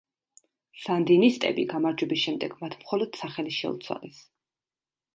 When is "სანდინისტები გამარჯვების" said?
0.85-2.23